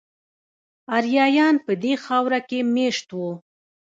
[0.97, 3.31] آریایان په دې خاوره کې میشت وو